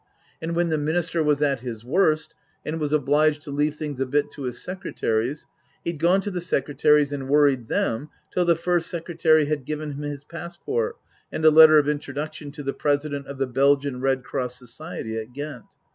[0.41, 2.91] And when the Book III: His Book 267 Minister was at his worst and was
[2.91, 5.45] obliged to leave things a bit to his secretaries,
[5.83, 10.01] he'd gone to the secretaries and worried them till the First Secretary had given him
[10.01, 10.97] his passport
[11.31, 15.33] and a letter of introduction to the President of the Belgian Red Cross Society at
[15.33, 15.65] Ghent.